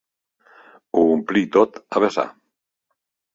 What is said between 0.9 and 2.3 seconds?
Ho omplí tot a vessar.